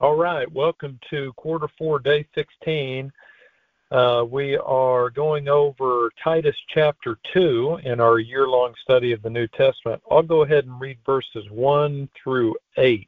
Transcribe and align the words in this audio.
All 0.00 0.16
right, 0.16 0.50
welcome 0.50 0.98
to 1.10 1.30
quarter 1.34 1.68
four, 1.76 1.98
day 1.98 2.26
16. 2.34 3.12
Uh, 3.90 4.24
we 4.26 4.56
are 4.56 5.10
going 5.10 5.46
over 5.46 6.08
Titus 6.24 6.56
chapter 6.68 7.18
2 7.34 7.80
in 7.84 8.00
our 8.00 8.18
year 8.18 8.48
long 8.48 8.72
study 8.82 9.12
of 9.12 9.20
the 9.20 9.28
New 9.28 9.46
Testament. 9.48 10.00
I'll 10.10 10.22
go 10.22 10.42
ahead 10.42 10.64
and 10.64 10.80
read 10.80 10.96
verses 11.04 11.44
1 11.50 12.08
through 12.16 12.56
8. 12.78 13.06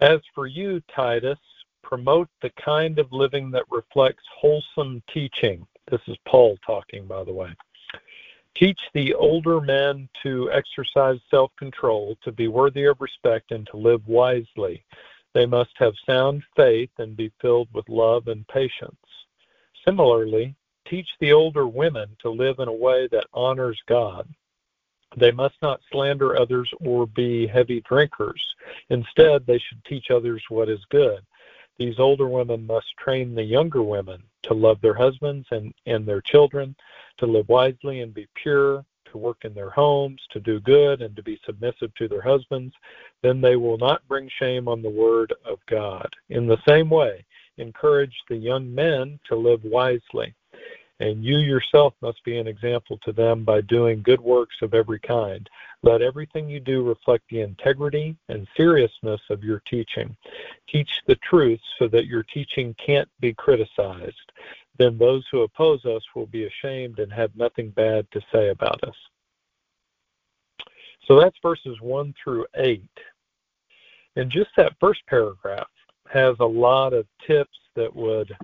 As 0.00 0.18
for 0.34 0.48
you, 0.48 0.82
Titus, 0.92 1.38
promote 1.84 2.28
the 2.42 2.50
kind 2.60 2.98
of 2.98 3.12
living 3.12 3.52
that 3.52 3.70
reflects 3.70 4.24
wholesome 4.36 5.00
teaching. 5.12 5.64
This 5.92 6.00
is 6.08 6.16
Paul 6.26 6.58
talking, 6.66 7.06
by 7.06 7.22
the 7.22 7.32
way. 7.32 7.54
Teach 8.56 8.78
the 8.92 9.14
older 9.14 9.60
men 9.60 10.08
to 10.22 10.50
exercise 10.52 11.18
self 11.30 11.50
control, 11.58 12.16
to 12.22 12.30
be 12.30 12.48
worthy 12.48 12.84
of 12.84 13.00
respect, 13.00 13.50
and 13.50 13.66
to 13.68 13.76
live 13.76 14.06
wisely. 14.06 14.84
They 15.32 15.46
must 15.46 15.72
have 15.76 15.94
sound 16.06 16.44
faith 16.54 16.90
and 16.98 17.16
be 17.16 17.32
filled 17.40 17.68
with 17.74 17.88
love 17.88 18.28
and 18.28 18.46
patience. 18.46 18.94
Similarly, 19.84 20.54
teach 20.88 21.08
the 21.18 21.32
older 21.32 21.66
women 21.66 22.16
to 22.20 22.30
live 22.30 22.60
in 22.60 22.68
a 22.68 22.72
way 22.72 23.08
that 23.08 23.26
honors 23.34 23.80
God. 23.88 24.28
They 25.16 25.32
must 25.32 25.54
not 25.60 25.80
slander 25.90 26.38
others 26.38 26.70
or 26.80 27.06
be 27.06 27.46
heavy 27.46 27.80
drinkers. 27.88 28.42
Instead, 28.90 29.46
they 29.46 29.58
should 29.58 29.84
teach 29.84 30.10
others 30.10 30.42
what 30.48 30.68
is 30.68 30.84
good. 30.90 31.20
These 31.78 31.98
older 31.98 32.28
women 32.28 32.66
must 32.66 32.96
train 32.96 33.34
the 33.34 33.42
younger 33.42 33.82
women 33.82 34.22
to 34.44 34.54
love 34.54 34.80
their 34.80 34.94
husbands 34.94 35.46
and, 35.50 35.74
and 35.86 36.06
their 36.06 36.20
children, 36.20 36.76
to 37.18 37.26
live 37.26 37.48
wisely 37.48 38.00
and 38.00 38.14
be 38.14 38.28
pure, 38.34 38.84
to 39.06 39.18
work 39.18 39.44
in 39.44 39.54
their 39.54 39.70
homes, 39.70 40.20
to 40.30 40.40
do 40.40 40.60
good, 40.60 41.02
and 41.02 41.14
to 41.16 41.22
be 41.22 41.40
submissive 41.46 41.94
to 41.94 42.08
their 42.08 42.20
husbands, 42.20 42.74
then 43.22 43.40
they 43.40 43.56
will 43.56 43.78
not 43.78 44.06
bring 44.08 44.28
shame 44.28 44.68
on 44.68 44.82
the 44.82 44.90
word 44.90 45.32
of 45.44 45.58
God. 45.66 46.08
In 46.30 46.46
the 46.46 46.58
same 46.66 46.90
way, 46.90 47.24
encourage 47.56 48.14
the 48.28 48.36
young 48.36 48.72
men 48.74 49.18
to 49.28 49.36
live 49.36 49.62
wisely. 49.64 50.34
And 51.00 51.24
you 51.24 51.38
yourself 51.38 51.94
must 52.00 52.22
be 52.24 52.38
an 52.38 52.46
example 52.46 52.98
to 53.04 53.12
them 53.12 53.44
by 53.44 53.60
doing 53.62 54.02
good 54.02 54.20
works 54.20 54.56
of 54.62 54.74
every 54.74 55.00
kind. 55.00 55.48
Let 55.84 56.02
everything 56.02 56.48
you 56.48 56.60
do 56.60 56.82
reflect 56.82 57.24
the 57.28 57.42
integrity 57.42 58.16
and 58.28 58.48
seriousness 58.56 59.20
of 59.28 59.44
your 59.44 59.60
teaching. 59.66 60.16
Teach 60.68 60.90
the 61.06 61.16
truth 61.16 61.60
so 61.78 61.88
that 61.88 62.06
your 62.06 62.22
teaching 62.22 62.74
can't 62.84 63.08
be 63.20 63.34
criticized 63.34 64.32
then 64.78 64.98
those 64.98 65.24
who 65.30 65.42
oppose 65.42 65.84
us 65.84 66.02
will 66.14 66.26
be 66.26 66.44
ashamed 66.44 66.98
and 66.98 67.12
have 67.12 67.34
nothing 67.36 67.70
bad 67.70 68.06
to 68.10 68.20
say 68.32 68.48
about 68.48 68.82
us. 68.84 68.96
So 71.06 71.20
that's 71.20 71.36
verses 71.42 71.80
1 71.80 72.14
through 72.22 72.46
8. 72.56 72.82
And 74.16 74.30
just 74.30 74.50
that 74.56 74.74
first 74.80 75.00
paragraph 75.06 75.68
has 76.08 76.36
a 76.40 76.44
lot 76.44 76.92
of 76.92 77.06
tips 77.26 77.56
that 77.76 77.94
would 77.94 78.34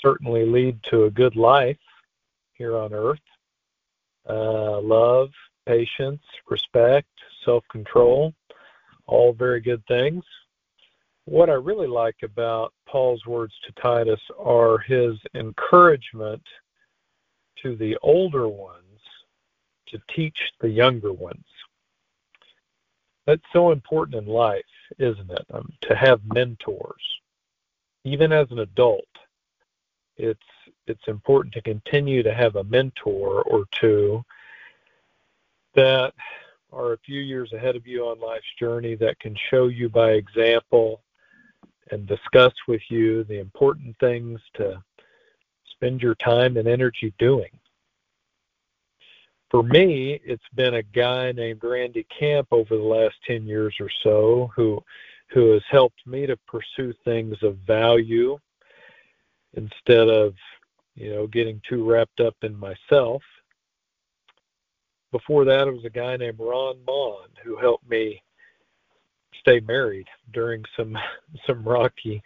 certainly 0.00 0.44
lead 0.44 0.82
to 0.84 1.04
a 1.04 1.10
good 1.10 1.36
life 1.36 1.78
here 2.52 2.76
on 2.76 2.92
earth 2.92 3.18
uh, 4.28 4.80
love, 4.80 5.30
patience, 5.66 6.22
respect, 6.48 7.08
self 7.44 7.64
control, 7.70 8.32
all 9.06 9.32
very 9.32 9.60
good 9.60 9.84
things 9.86 10.24
what 11.26 11.48
I 11.48 11.54
really 11.54 11.86
like 11.86 12.16
about 12.22 12.72
Paul's 12.86 13.24
words 13.26 13.54
to 13.66 13.72
Titus 13.80 14.20
are 14.38 14.78
his 14.78 15.14
encouragement 15.34 16.42
to 17.62 17.76
the 17.76 17.96
older 18.02 18.46
ones 18.48 18.82
to 19.88 19.98
teach 20.14 20.38
the 20.60 20.68
younger 20.68 21.12
ones. 21.12 21.44
That's 23.26 23.42
so 23.52 23.70
important 23.70 24.22
in 24.22 24.26
life, 24.26 24.62
isn't 24.98 25.30
it? 25.30 25.46
Um, 25.50 25.72
to 25.82 25.94
have 25.94 26.20
mentors. 26.26 27.02
Even 28.04 28.32
as 28.32 28.50
an 28.50 28.58
adult, 28.58 29.08
it's 30.18 30.40
it's 30.86 31.08
important 31.08 31.54
to 31.54 31.62
continue 31.62 32.22
to 32.22 32.34
have 32.34 32.56
a 32.56 32.64
mentor 32.64 33.42
or 33.44 33.64
two 33.70 34.22
that 35.74 36.12
are 36.72 36.92
a 36.92 36.98
few 36.98 37.20
years 37.20 37.52
ahead 37.52 37.76
of 37.76 37.86
you 37.86 38.04
on 38.04 38.20
life's 38.20 38.44
journey 38.58 38.96
that 38.96 39.18
can 39.20 39.36
show 39.50 39.68
you 39.68 39.88
by 39.88 40.10
example 40.10 41.02
and 41.90 42.06
discuss 42.06 42.52
with 42.66 42.82
you 42.88 43.24
the 43.24 43.38
important 43.38 43.94
things 44.00 44.40
to 44.54 44.82
spend 45.72 46.00
your 46.00 46.14
time 46.16 46.56
and 46.56 46.66
energy 46.66 47.12
doing. 47.18 47.50
For 49.50 49.62
me, 49.62 50.20
it's 50.24 50.42
been 50.54 50.74
a 50.74 50.82
guy 50.82 51.30
named 51.32 51.62
Randy 51.62 52.06
Camp 52.18 52.48
over 52.50 52.76
the 52.76 52.82
last 52.82 53.14
10 53.26 53.46
years 53.46 53.74
or 53.78 53.90
so 54.02 54.50
who 54.56 54.82
who 55.28 55.52
has 55.52 55.62
helped 55.70 56.06
me 56.06 56.26
to 56.26 56.36
pursue 56.46 56.92
things 57.04 57.36
of 57.42 57.56
value 57.66 58.38
instead 59.54 60.08
of, 60.08 60.34
you 60.94 61.12
know, 61.12 61.26
getting 61.26 61.60
too 61.68 61.88
wrapped 61.88 62.20
up 62.20 62.36
in 62.42 62.56
myself. 62.56 63.22
Before 65.14 65.44
that, 65.44 65.68
it 65.68 65.72
was 65.72 65.84
a 65.84 65.90
guy 65.90 66.16
named 66.16 66.40
Ron 66.40 66.76
Mon 66.84 67.28
who 67.44 67.56
helped 67.56 67.88
me 67.88 68.20
stay 69.38 69.60
married 69.60 70.08
during 70.32 70.64
some 70.76 70.98
some 71.46 71.62
rocky 71.62 72.20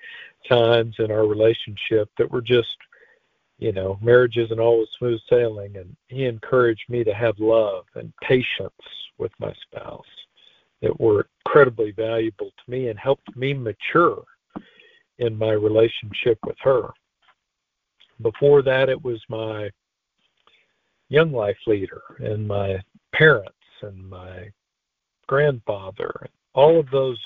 times 0.49 0.95
in 0.99 1.11
our 1.11 1.27
relationship 1.27 2.09
that 2.17 2.31
were 2.31 2.41
just 2.41 2.79
you 3.59 3.73
know 3.73 3.99
marriage 4.01 4.39
isn't 4.39 4.59
always 4.59 4.89
smooth 4.99 5.21
sailing. 5.29 5.77
And 5.77 5.95
he 6.07 6.25
encouraged 6.25 6.89
me 6.89 7.05
to 7.05 7.13
have 7.13 7.39
love 7.39 7.85
and 7.95 8.11
patience 8.23 8.73
with 9.19 9.33
my 9.39 9.53
spouse 9.65 10.07
that 10.81 10.99
were 10.99 11.29
incredibly 11.45 11.91
valuable 11.91 12.53
to 12.53 12.71
me 12.71 12.89
and 12.89 12.99
helped 12.99 13.37
me 13.37 13.53
mature 13.53 14.25
in 15.19 15.37
my 15.37 15.53
relationship 15.53 16.39
with 16.47 16.57
her. 16.63 16.89
Before 18.23 18.63
that 18.63 18.89
it 18.89 19.05
was 19.05 19.21
my 19.29 19.69
young 21.09 21.33
life 21.33 21.59
leader 21.67 22.03
and 22.19 22.47
my 22.47 22.81
parents 23.13 23.55
and 23.83 24.09
my 24.09 24.51
grandfather 25.27 26.29
all 26.55 26.81
of 26.81 26.91
those 26.91 27.19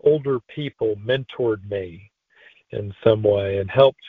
older 0.00 0.38
people 0.54 0.96
mentored 0.96 1.68
me 1.70 2.10
in 2.70 2.92
some 3.02 3.22
way 3.22 3.58
and 3.58 3.70
helped 3.70 4.02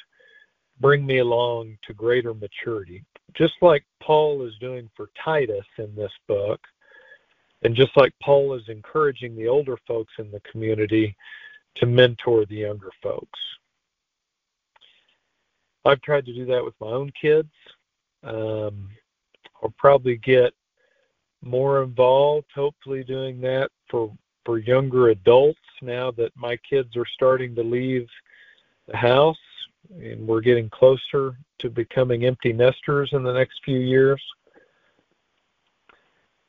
bring 0.79 1.05
me 1.05 1.19
along 1.19 1.77
to 1.87 1.93
greater 1.93 2.33
maturity. 2.33 3.03
Just 3.33 3.53
like 3.61 3.85
Paul 4.01 4.45
is 4.45 4.53
doing 4.59 4.89
for 4.95 5.09
Titus 5.23 5.65
in 5.77 5.95
this 5.95 6.11
book, 6.27 6.59
and 7.63 7.75
just 7.75 7.95
like 7.95 8.13
Paul 8.21 8.53
is 8.53 8.63
encouraging 8.67 9.35
the 9.35 9.47
older 9.47 9.77
folks 9.87 10.13
in 10.19 10.31
the 10.31 10.41
community 10.41 11.15
to 11.75 11.85
mentor 11.85 12.45
the 12.45 12.55
younger 12.55 12.91
folks. 13.01 13.39
I've 15.85 16.01
tried 16.01 16.25
to 16.25 16.33
do 16.33 16.45
that 16.45 16.63
with 16.63 16.73
my 16.81 16.87
own 16.87 17.11
kids. 17.19 17.51
Um, 18.23 18.89
I'll 19.61 19.73
probably 19.77 20.17
get 20.17 20.53
more 21.41 21.83
involved, 21.83 22.47
hopefully, 22.53 23.03
doing 23.03 23.41
that 23.41 23.69
for 23.89 24.13
for 24.45 24.59
younger 24.59 25.09
adults 25.09 25.59
now 25.81 26.09
that 26.11 26.31
my 26.35 26.57
kids 26.69 26.95
are 26.95 27.05
starting 27.05 27.53
to 27.53 27.63
leave 27.63 28.07
the 28.87 28.95
house 28.95 29.35
and 30.01 30.25
we're 30.25 30.41
getting 30.41 30.69
closer 30.69 31.37
to 31.59 31.69
becoming 31.69 32.25
empty 32.25 32.53
nesters 32.53 33.09
in 33.11 33.23
the 33.23 33.33
next 33.33 33.59
few 33.63 33.79
years. 33.79 34.21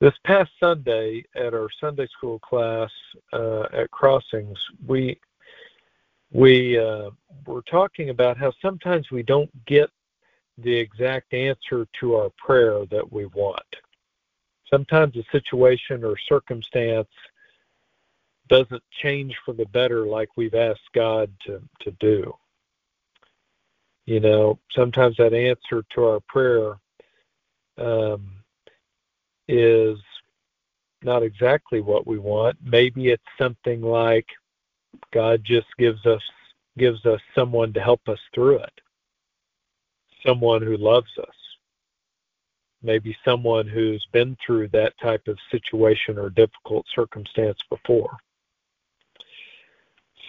This 0.01 0.15
past 0.25 0.51
Sunday 0.61 1.25
at 1.35 1.55
our 1.55 1.69
Sunday 1.81 2.07
school 2.17 2.39
class 2.39 2.91
uh, 3.33 3.65
at 3.73 3.91
Crossings, 3.91 4.59
we 4.87 5.19
we 6.31 6.79
uh, 6.79 7.11
were 7.47 7.63
talking 7.63 8.11
about 8.11 8.37
how 8.37 8.53
sometimes 8.63 9.11
we 9.11 9.23
don't 9.23 9.51
get 9.67 9.91
the 10.59 10.77
exact 10.77 11.33
answer 11.33 11.87
to 12.01 12.15
our 12.17 12.31
prayer 12.37 12.85
that 12.91 13.13
we 13.13 13.27
want. 13.27 13.63
Sometimes 14.71 15.17
a 15.17 15.25
situation 15.33 16.05
or 16.05 16.17
circumstance 16.29 17.09
doesn't 18.49 18.83
change 19.03 19.37
for 19.45 19.55
the 19.55 19.67
better 19.67 20.07
like 20.07 20.29
we've 20.37 20.55
asked 20.55 20.89
God 20.95 21.31
to, 21.47 21.61
to 21.81 21.91
do. 22.01 22.35
You 24.07 24.21
know, 24.21 24.59
sometimes 24.75 25.17
that 25.19 25.35
answer 25.35 25.85
to 25.95 26.05
our 26.05 26.21
prayer 26.29 26.79
um, 27.77 28.33
is 29.49 29.99
not 31.03 31.23
exactly 31.23 31.81
what 31.81 32.07
we 32.07 32.19
want. 32.19 32.57
Maybe 32.63 33.09
it's 33.09 33.23
something 33.39 33.83
like 33.83 34.27
God 35.13 35.43
just 35.45 35.67
gives 35.79 36.05
us 36.07 36.23
gives 36.77 37.05
us 37.07 37.21
someone 37.35 37.73
to 37.73 37.81
help 37.81 38.01
us 38.09 38.21
through 38.33 38.59
it. 38.59 38.81
Someone 40.27 40.63
who 40.63 40.77
loves 40.77 41.11
us. 41.19 41.35
Maybe 42.83 43.17
someone 43.25 43.67
who's 43.67 44.07
been 44.13 44.37
through 44.45 44.69
that 44.69 44.99
type 45.01 45.27
of 45.27 45.39
situation 45.51 46.19
or 46.19 46.31
difficult 46.31 46.87
circumstance 46.95 47.59
before. 47.69 48.17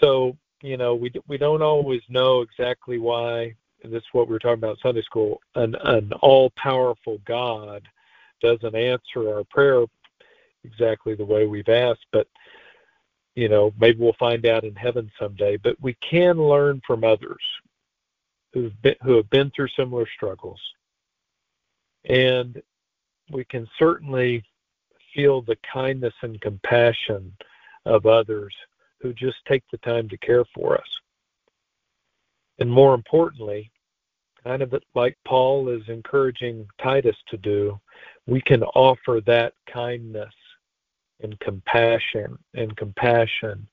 So 0.01 0.37
you 0.61 0.77
know 0.77 0.95
we 0.95 1.11
we 1.27 1.37
don't 1.37 1.61
always 1.61 2.01
know 2.09 2.41
exactly 2.41 2.97
why 2.97 3.55
and 3.83 3.93
this 3.93 4.01
is 4.01 4.09
what 4.11 4.27
we 4.27 4.33
were 4.33 4.39
talking 4.39 4.55
about 4.55 4.71
in 4.71 4.81
Sunday 4.81 5.01
school 5.03 5.39
an 5.55 5.75
an 5.83 6.11
all 6.21 6.51
powerful 6.57 7.19
God 7.25 7.87
doesn't 8.41 8.75
answer 8.75 9.33
our 9.33 9.43
prayer 9.45 9.85
exactly 10.65 11.15
the 11.15 11.23
way 11.23 11.45
we've 11.45 11.69
asked 11.69 12.05
but 12.11 12.27
you 13.39 13.47
know, 13.47 13.73
maybe 13.79 13.99
we'll 13.99 14.13
find 14.19 14.45
out 14.45 14.65
in 14.65 14.75
heaven 14.75 15.09
someday, 15.17 15.55
but 15.55 15.77
we 15.79 15.95
can 16.07 16.37
learn 16.37 16.81
from 16.85 17.05
others 17.05 17.41
who've 18.53 18.79
been, 18.81 18.95
who 19.03 19.15
have 19.15 19.29
been 19.29 19.51
through 19.55 19.69
similar 19.75 20.07
struggles. 20.15 20.59
And 22.05 22.61
we 23.31 23.43
can 23.45 23.67
certainly 23.77 24.43
feel 25.13 25.41
the 25.41 25.57
kindness 25.71 26.13
and 26.21 26.39
compassion 26.41 27.33
of 27.85 28.05
others 28.05 28.53
who 29.01 29.13
just 29.13 29.37
take 29.47 29.63
the 29.71 29.77
time 29.79 30.09
to 30.09 30.17
care 30.17 30.45
for 30.53 30.77
us. 30.77 30.87
And 32.59 32.69
more 32.69 32.93
importantly, 32.93 33.71
kind 34.43 34.61
of 34.61 34.73
like 34.95 35.17
Paul 35.25 35.69
is 35.69 35.87
encouraging 35.87 36.67
Titus 36.81 37.15
to 37.27 37.37
do, 37.37 37.79
we 38.27 38.41
can 38.41 38.63
offer 38.63 39.21
that 39.25 39.53
kindness 39.71 40.33
and 41.21 41.39
compassion 41.39 42.37
and 42.53 42.75
compassion 42.77 43.67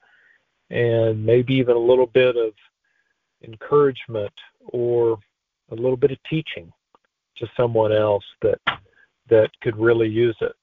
and 0.71 1.25
maybe 1.25 1.55
even 1.55 1.77
a 1.77 1.81
little 1.81 2.07
bit 2.07 2.37
of 2.37 2.53
encouragement 3.45 4.33
or 4.69 5.19
a 5.71 5.75
little 5.75 5.97
bit 5.97 6.13
of 6.13 6.19
teaching 6.29 6.73
to 7.39 7.47
someone 7.57 7.93
else 7.93 8.25
that 8.43 8.59
that 9.29 9.51
could 9.61 9.77
really 9.77 10.09
use 10.09 10.37
it. 10.41 10.55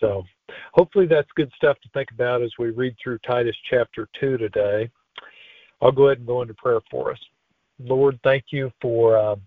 So 0.00 0.24
hopefully 0.72 1.06
that's 1.06 1.28
good 1.36 1.52
stuff 1.56 1.78
to 1.82 1.88
think 1.94 2.10
about 2.10 2.42
as 2.42 2.52
we 2.58 2.70
read 2.70 2.94
through 3.02 3.18
Titus 3.18 3.56
chapter 3.70 4.08
2 4.20 4.36
today. 4.36 4.90
I'll 5.80 5.92
go 5.92 6.06
ahead 6.06 6.18
and 6.18 6.26
go 6.26 6.42
into 6.42 6.54
prayer 6.54 6.80
for 6.90 7.12
us. 7.12 7.18
Lord, 7.78 8.18
thank 8.24 8.46
you 8.50 8.72
for 8.80 9.16
um, 9.16 9.40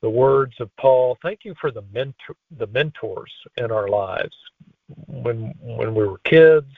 the 0.00 0.10
words 0.10 0.54
of 0.60 0.70
Paul. 0.76 1.18
Thank 1.22 1.40
you 1.44 1.54
for 1.60 1.70
the 1.70 1.82
mentor, 1.92 2.36
the 2.58 2.68
mentors 2.68 3.32
in 3.56 3.72
our 3.72 3.88
lives 3.88 4.36
when 5.06 5.52
when 5.60 5.94
we 5.94 6.06
were 6.06 6.18
kids, 6.18 6.70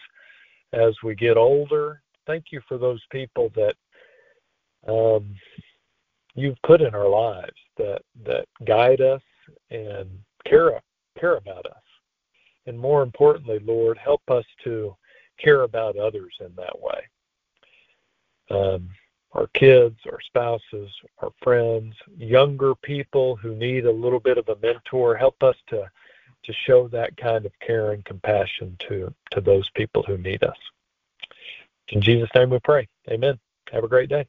as 0.72 0.94
we 1.02 1.14
get 1.14 1.36
older. 1.36 2.02
Thank 2.26 2.46
you 2.50 2.60
for 2.66 2.78
those 2.78 3.02
people 3.10 3.52
that 3.54 3.74
um, 4.88 5.34
you've 6.36 6.60
put 6.62 6.82
in 6.82 6.94
our 6.94 7.08
lives 7.08 7.56
that 7.76 8.02
that 8.24 8.46
guide 8.64 9.00
us 9.00 9.22
and 9.70 10.08
care 10.44 10.80
care 11.18 11.36
about 11.36 11.66
us. 11.66 11.82
And 12.66 12.78
more 12.78 13.02
importantly, 13.02 13.58
Lord, 13.60 13.98
help 13.98 14.22
us 14.28 14.44
to 14.64 14.94
care 15.38 15.62
about 15.62 15.96
others 15.96 16.34
in 16.40 16.52
that 16.56 16.78
way. 16.80 17.00
Um, 18.50 18.90
our 19.32 19.46
kids, 19.48 19.96
our 20.10 20.20
spouses, 20.20 20.90
our 21.18 21.30
friends, 21.42 21.94
younger 22.16 22.74
people 22.74 23.36
who 23.36 23.54
need 23.54 23.86
a 23.86 23.92
little 23.92 24.20
bit 24.20 24.38
of 24.38 24.48
a 24.48 24.56
mentor, 24.62 25.16
help 25.16 25.42
us 25.42 25.56
to 25.68 25.88
to 26.44 26.52
show 26.64 26.86
that 26.86 27.16
kind 27.16 27.44
of 27.44 27.52
care 27.58 27.90
and 27.90 28.04
compassion 28.04 28.76
to 28.88 29.12
to 29.32 29.40
those 29.40 29.68
people 29.70 30.02
who 30.02 30.16
need 30.18 30.44
us. 30.44 30.56
In 31.88 32.00
Jesus' 32.00 32.30
name 32.34 32.50
we 32.50 32.58
pray. 32.60 32.88
Amen. 33.10 33.38
Have 33.72 33.84
a 33.84 33.88
great 33.88 34.08
day. 34.08 34.26